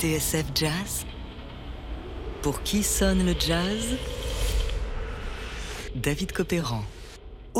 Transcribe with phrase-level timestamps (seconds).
[0.00, 1.04] TSF Jazz
[2.40, 3.98] Pour qui sonne le jazz?
[5.94, 6.82] David Copéran.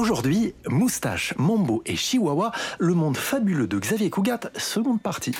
[0.00, 5.34] Aujourd'hui, Moustache, Mambo et Chihuahua, le monde fabuleux de Xavier Cougat, seconde partie.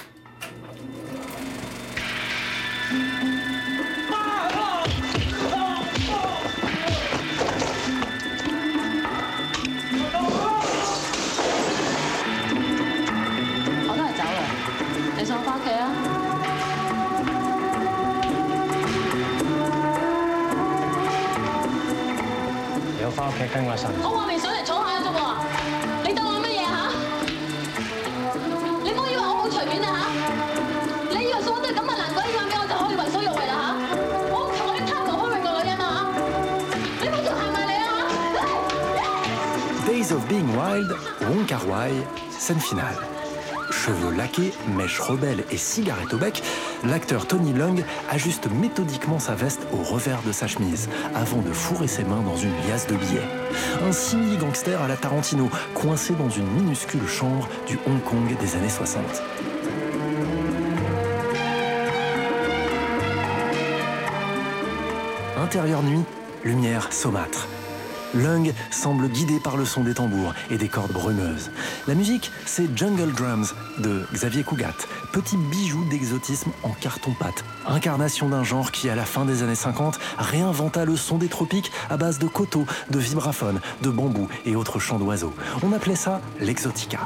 [40.71, 41.93] Of Being Wild, Wong Kar Wai,
[42.31, 42.97] scène finale.
[43.71, 46.43] Cheveux laqués, mèches rebelles et cigarette au bec,
[46.85, 51.87] l'acteur Tony Lung ajuste méthodiquement sa veste au revers de sa chemise avant de fourrer
[51.87, 53.29] ses mains dans une liasse de billets.
[53.87, 58.69] Un simili-gangster à la Tarantino, coincé dans une minuscule chambre du Hong Kong des années
[58.69, 59.03] 60.
[65.39, 66.05] Intérieur nuit,
[66.45, 67.47] lumière saumâtre.
[68.15, 71.51] Lung semble guidé par le son des tambours et des cordes brumeuses.
[71.87, 74.75] La musique, c'est Jungle Drums de Xavier Cougat,
[75.13, 77.45] petit bijou d'exotisme en carton-pâte.
[77.67, 81.71] Incarnation d'un genre qui, à la fin des années 50, réinventa le son des tropiques
[81.89, 85.35] à base de coteaux, de vibraphones, de bambou et autres chants d'oiseaux.
[85.63, 87.01] On appelait ça l'exotica.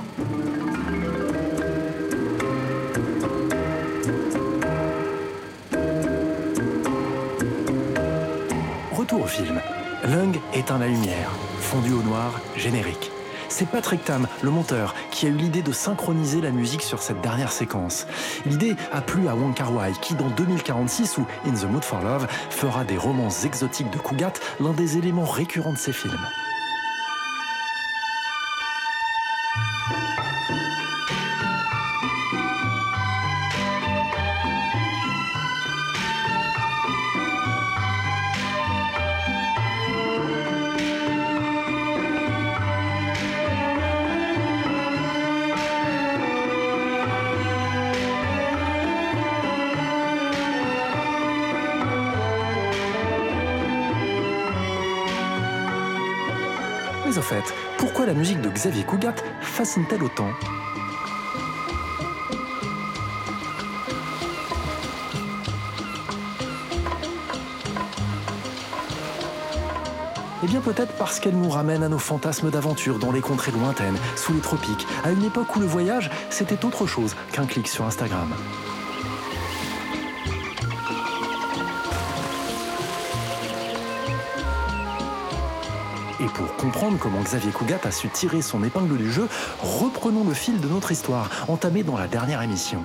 [8.93, 9.61] Retour au film.
[10.07, 13.11] Lung éteint la lumière, fondu au noir, générique.
[13.48, 17.23] C'est Patrick Tam, le monteur, qui a eu l'idée de synchroniser la musique sur cette
[17.23, 18.07] dernière séquence.
[18.45, 22.03] L'idée a plu à Wong Kar Wai, qui dans 2046 ou In the Mood for
[22.03, 26.27] Love fera des romances exotiques de Cougat l'un des éléments récurrents de ses films.
[57.78, 60.30] Pourquoi la musique de Xavier Cougat fascine-t-elle autant?
[70.42, 73.96] Eh bien peut-être parce qu'elle nous ramène à nos fantasmes d'aventure dans les contrées lointaines,
[74.14, 77.86] sous les tropiques, à une époque où le voyage, c'était autre chose qu'un clic sur
[77.86, 78.28] Instagram.
[86.24, 89.29] Et pour comprendre comment Xavier Cougat a su tirer son épingle du jeu,
[89.61, 92.83] reprenons le fil de notre histoire, entamée dans la dernière émission.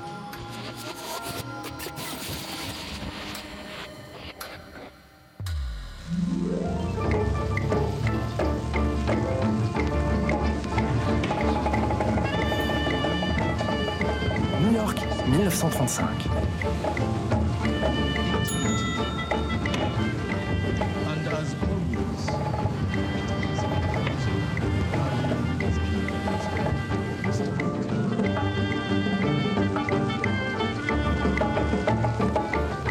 [14.62, 15.00] New York,
[15.30, 16.29] 1935.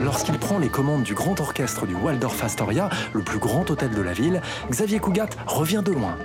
[0.09, 4.01] Lorsqu'il prend les commandes du grand orchestre du Waldorf Astoria, le plus grand hôtel de
[4.01, 6.17] la ville, Xavier Cougat revient de loin.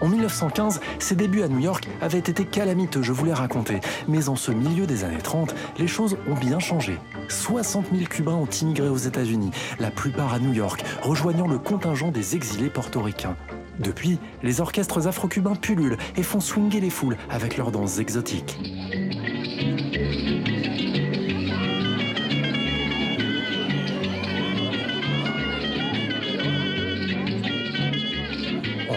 [0.00, 3.80] En 1915, ses débuts à New York avaient été calamiteux, je vous l'ai raconté.
[4.06, 7.00] Mais en ce milieu des années 30, les choses ont bien changé.
[7.28, 12.12] 60 000 Cubains ont immigré aux États-Unis, la plupart à New York, rejoignant le contingent
[12.12, 13.34] des exilés portoricains.
[13.80, 18.60] Depuis, les orchestres afro-cubains pullulent et font swinger les foules avec leurs danses exotiques.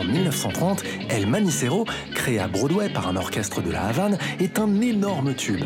[0.07, 5.33] 1930, El Manicero, créé à Broadway par un orchestre de la Havane, est un énorme
[5.33, 5.63] tube.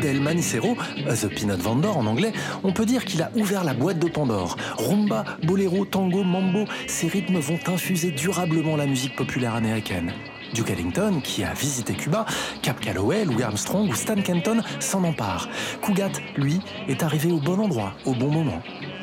[0.00, 0.76] Del Manicero,
[1.08, 4.56] The Peanut Vendor en anglais, on peut dire qu'il a ouvert la boîte de Pandore.
[4.78, 10.12] Rumba, boléro, tango, mambo, ces rythmes vont infuser durablement la musique populaire américaine.
[10.54, 12.26] Duke Ellington, qui a visité Cuba,
[12.62, 15.48] Cap Calloway, Louis Armstrong ou Stan Kenton s'en emparent.
[15.80, 18.62] Cougat, lui, est arrivé au bon endroit, au bon moment.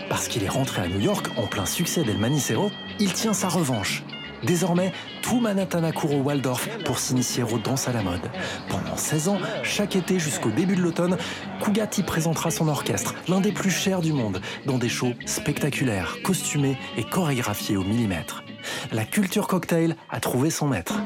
[0.09, 3.49] Parce qu'il est rentré à New York en plein succès d'El Manicero, il tient sa
[3.49, 4.03] revanche.
[4.43, 8.29] Désormais, tout Manhattan accourt au Waldorf pour s'initier aux danses à la mode.
[8.69, 11.17] Pendant 16 ans, chaque été jusqu'au début de l'automne,
[11.61, 16.17] Cougat y présentera son orchestre, l'un des plus chers du monde, dans des shows spectaculaires,
[16.23, 18.43] costumés et chorégraphiés au millimètre.
[18.91, 20.99] La culture cocktail a trouvé son maître.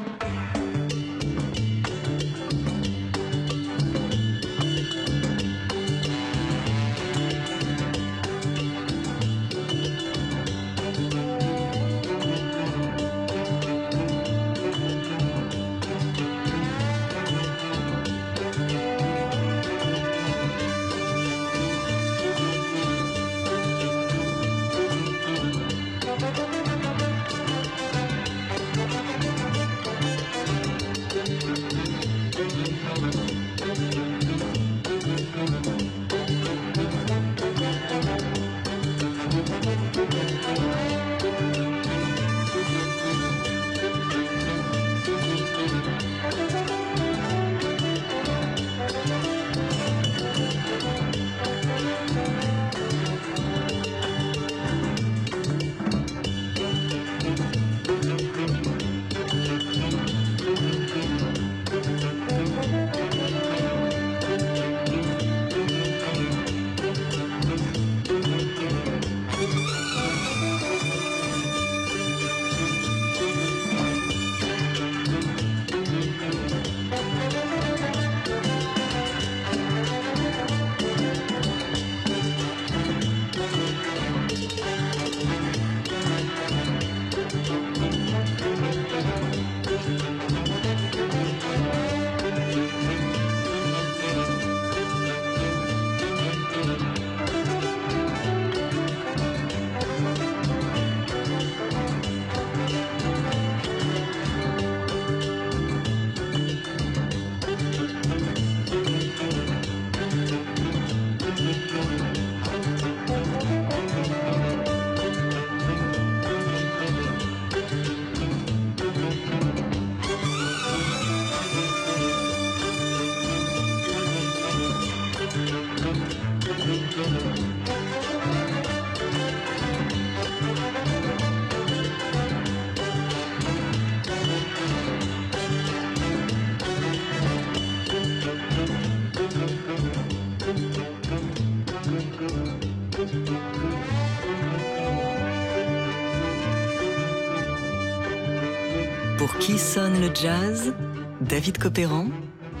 [149.18, 150.74] Pour qui sonne le jazz
[151.20, 152.06] David Copéran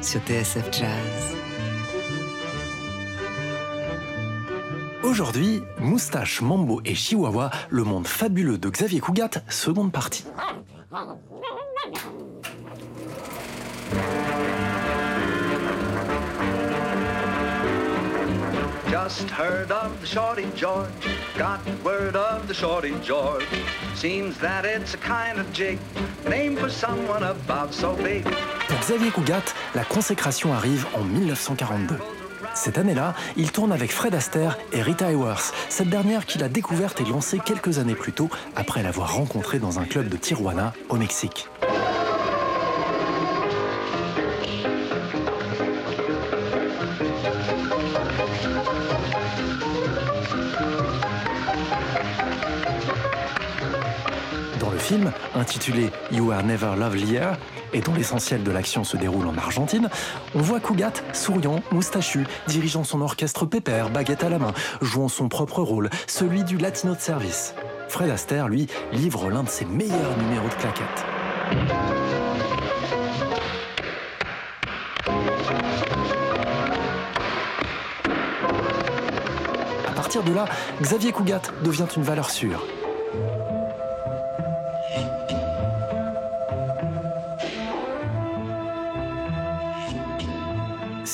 [0.00, 1.36] sur TSF Jazz.
[5.02, 10.24] Aujourd'hui, Moustache, Mambo et Chihuahua, le monde fabuleux de Xavier Cougat, seconde partie.
[18.90, 20.88] Just heard of the Shorty George,
[21.36, 23.44] got word of the Shorty George.
[23.94, 25.78] Seems that it's a kind of jig,
[26.28, 28.24] named for someone about so big.
[28.68, 31.96] Pour Xavier Cougat, la consécration arrive en 1942.
[32.54, 37.00] Cette année-là, il tourne avec Fred Astaire et Rita Hayworth, cette dernière qu'il a découverte
[37.00, 40.96] et lancée quelques années plus tôt après l'avoir rencontrée dans un club de Tijuana, au
[40.96, 41.48] Mexique.
[55.34, 57.32] Intitulé You Are Never Lovelier,
[57.72, 59.88] et dont l'essentiel de l'action se déroule en Argentine,
[60.34, 65.28] on voit Cougat souriant, moustachu, dirigeant son orchestre pépère, baguette à la main, jouant son
[65.28, 67.54] propre rôle, celui du latino de service.
[67.88, 71.04] Fred Astaire, lui, livre l'un de ses meilleurs numéros de claquettes.
[79.86, 80.44] À partir de là,
[80.80, 82.62] Xavier Cougat devient une valeur sûre.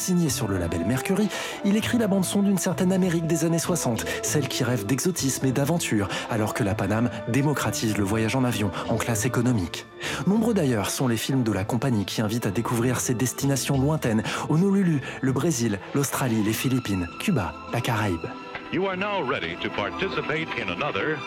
[0.09, 1.29] Signé sur le label Mercury,
[1.67, 5.53] il écrit la bande-son d'une certaine Amérique des années 60, celle qui rêve d'exotisme et
[5.53, 9.85] d'aventure, alors que la Paname démocratise le voyage en avion en classe économique.
[10.27, 14.23] Nombreux d'ailleurs sont les films de la compagnie qui invitent à découvrir ces destinations lointaines,
[14.49, 18.31] Honolulu, le Brésil, l'Australie, les Philippines, Cuba, la Caraïbe.
[18.73, 21.19] You are now ready to participate in another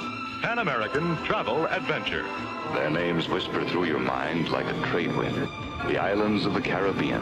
[0.42, 2.26] Pan American travel adventure.
[2.74, 5.48] Their names whisper through your mind like a trade wind.
[5.88, 7.22] The islands of the Caribbean.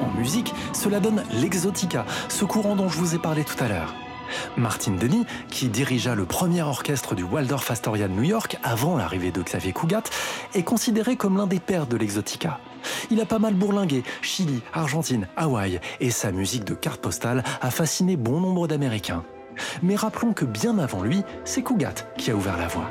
[0.00, 3.94] En musique, cela donne l'exotica, ce courant dont je vous ai parlé tout à l'heure.
[4.56, 9.32] Martin Denis, qui dirigea le premier orchestre du Waldorf Astoria de New York avant l'arrivée
[9.32, 10.04] de Xavier Cugat,
[10.54, 12.60] est considéré comme l'un des pères de l'exotica.
[13.10, 17.70] Il a pas mal bourlingué, Chili, Argentine, Hawaï, et sa musique de carte postale a
[17.70, 19.24] fasciné bon nombre d'Américains.
[19.82, 22.88] Mais rappelons que bien avant lui, c'est Cugat qui a ouvert la voie.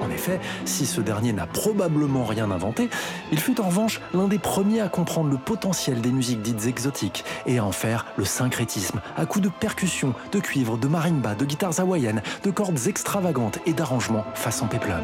[0.00, 2.90] En effet, si ce dernier n'a probablement rien inventé,
[3.32, 7.24] il fut en revanche l'un des premiers à comprendre le potentiel des musiques dites exotiques
[7.46, 11.44] et à en faire le syncrétisme, à coups de percussions, de cuivre, de marimba, de
[11.44, 15.00] guitares hawaïennes, de cordes extravagantes et d'arrangements façon péplum.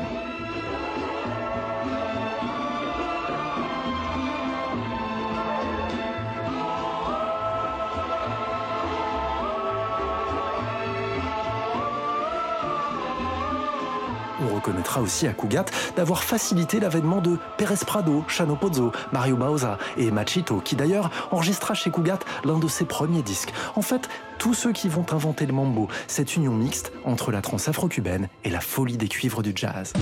[14.69, 15.65] Reconnaîtra aussi à Cugat
[15.97, 21.75] d'avoir facilité l'avènement de Pérez Prado, Chano Pozzo, Mario Bauza et Machito, qui d'ailleurs enregistra
[21.75, 23.53] chez Cugat l'un de ses premiers disques.
[23.77, 24.09] En fait,
[24.39, 28.51] tous ceux qui vont inventer le mambo, cette union mixte entre la trance afro-cubaine et
[28.51, 29.93] la folie des cuivres du jazz.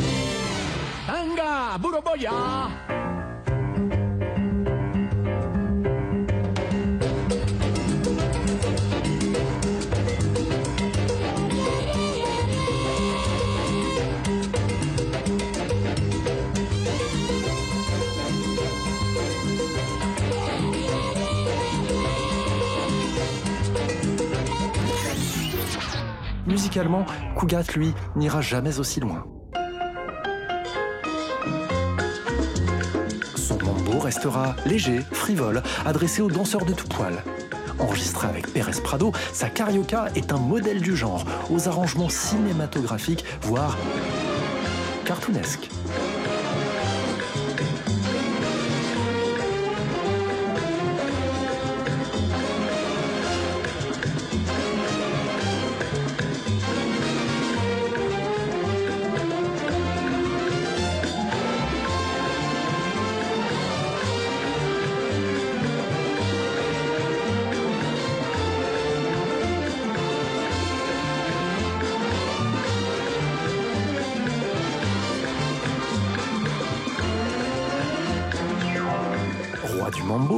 [26.56, 27.04] Musicalement,
[27.38, 29.26] Cugat, lui, n'ira jamais aussi loin.
[33.36, 37.22] Son mambo restera léger, frivole, adressé aux danseurs de tout poil.
[37.78, 43.76] Enregistré avec Pérez Prado, sa carioca est un modèle du genre, aux arrangements cinématographiques, voire
[45.04, 45.68] cartoonesques.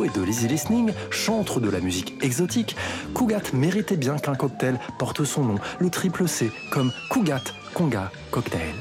[0.05, 2.77] Et de l'easy listening, chantre de la musique exotique,
[3.15, 7.45] Cugat méritait bien qu'un cocktail porte son nom, le triple C, comme Cugat
[7.75, 8.75] Conga Cocktail.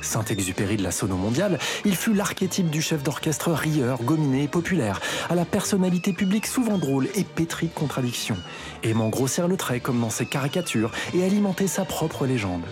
[0.00, 5.00] Saint-Exupéry de la sono mondiale, il fut l'archétype du chef d'orchestre rieur, gominé et populaire,
[5.28, 8.36] à la personnalité publique souvent drôle et pétrie de contradictions,
[8.82, 12.64] aimant grossir le trait comme dans ses caricatures et alimenter sa propre légende.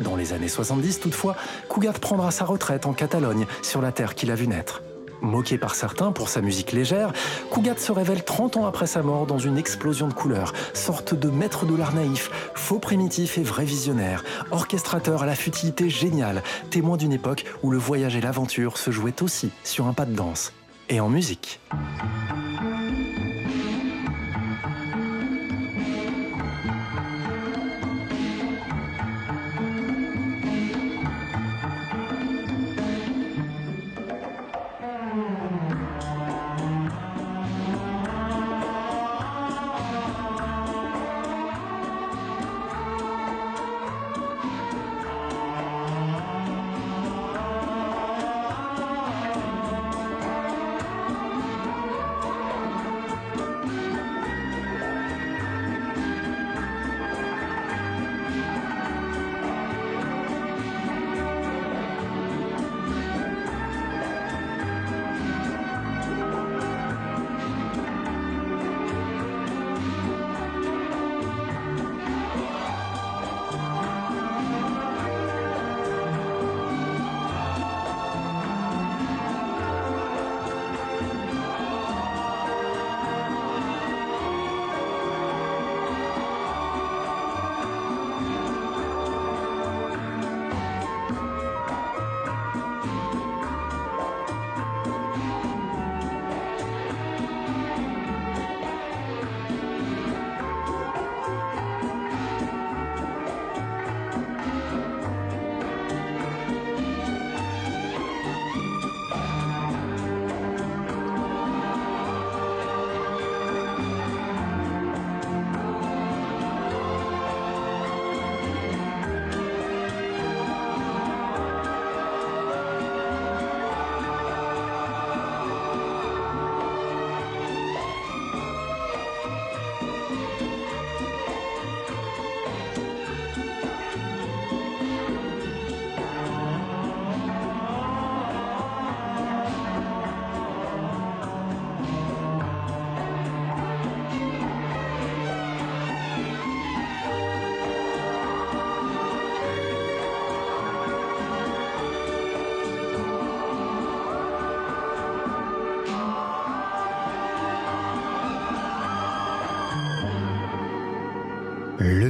[0.00, 1.36] Dans les années 70 toutefois,
[1.68, 4.82] Cugat prendra sa retraite en Catalogne, sur la terre qu'il a vu naître.
[5.26, 7.12] Moqué par certains pour sa musique légère,
[7.52, 11.28] Cugat se révèle 30 ans après sa mort dans une explosion de couleurs, sorte de
[11.28, 16.96] maître de l'art naïf, faux primitif et vrai visionnaire, orchestrateur à la futilité géniale, témoin
[16.96, 20.52] d'une époque où le voyage et l'aventure se jouaient aussi sur un pas de danse
[20.88, 21.60] et en musique.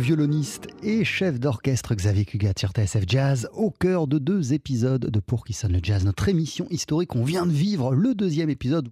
[0.07, 5.19] Violoniste et chef d'orchestre Xavier Cugat sur TSF Jazz, au cœur de deux épisodes de
[5.19, 7.17] Pour qui sonne le jazz, notre émission historique.
[7.17, 8.89] On vient de vivre le deuxième épisode